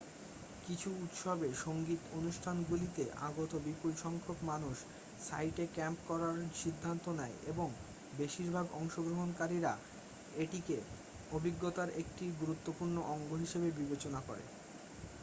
[0.65, 4.75] কিছু উৎসবে সংগীত অনুষ্ঠানগুলিতে আগত বিপুল সংখ্যক মানুষ
[5.19, 7.67] সাইটে ক্যাম্প করার সিদ্ধান্ত নেয় এবং
[8.13, 9.73] বেশিরভাগ অংশগ্রহণকারীরা
[10.35, 10.77] এটিকে
[11.31, 14.43] অভিজ্ঞতার একটি গুরুত্বপূর্ণ অঙ্গ হিসাবে বিবেচনা করে